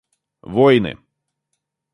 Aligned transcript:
войны 0.53 0.93